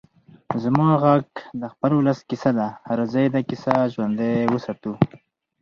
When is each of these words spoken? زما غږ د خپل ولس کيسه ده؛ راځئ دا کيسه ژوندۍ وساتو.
زما 0.63 0.89
غږ 1.03 1.25
د 1.61 1.63
خپل 1.73 1.91
ولس 1.95 2.19
کيسه 2.29 2.51
ده؛ 2.57 2.67
راځئ 2.97 3.25
دا 3.33 3.41
کيسه 3.49 3.73
ژوندۍ 3.93 4.35
وساتو. 4.53 4.91